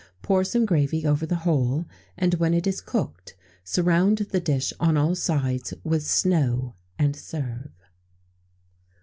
Pour 0.23 0.43
some 0.43 0.65
gravy 0.65 1.05
over 1.05 1.27
the 1.27 1.35
whole, 1.45 1.85
and 2.17 2.33
when 2.33 2.55
it 2.55 2.65
is 2.65 2.81
cooked, 2.81 3.35
surround 3.63 4.17
the 4.31 4.39
dish 4.39 4.73
on 4.79 4.97
all 4.97 5.13
sides 5.13 5.75
with 5.83 6.01
snow, 6.03 6.73
and 6.97 7.15
serve. 7.15 7.69